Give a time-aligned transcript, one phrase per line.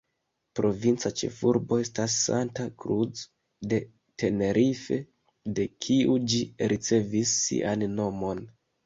[0.59, 3.21] Provinca ĉefurbo estas Santa Cruz
[3.73, 3.79] de
[4.23, 4.97] Tenerife,
[5.61, 6.41] de kiu ĝi
[6.73, 8.43] ricevis sian nomon.